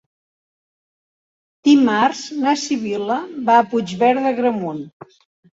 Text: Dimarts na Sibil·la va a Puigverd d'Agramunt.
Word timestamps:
Dimarts 1.67 2.23
na 2.45 2.53
Sibil·la 2.63 3.19
va 3.51 3.59
a 3.61 3.67
Puigverd 3.75 4.23
d'Agramunt. 4.29 4.85